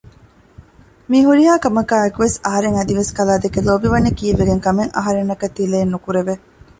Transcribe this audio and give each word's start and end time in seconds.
މި 1.09 1.19
ހުރިހާ 1.25 1.53
ކަމަކާއެކުވެސް 1.63 2.37
އަހަރެން 2.45 2.77
އަދިވެސް 2.77 3.11
ކަލާދެކެ 3.17 3.59
ލޯބި 3.67 3.87
ވަނީ 3.93 4.09
ކީއްވެގެން 4.19 4.63
ކަމެއް 4.65 4.93
އަހަރެންނަކަށް 4.97 5.55
ތިލައެއް 5.55 5.93
ނުކުރެވެ 5.93 6.33